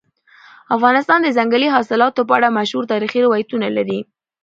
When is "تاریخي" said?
2.93-3.19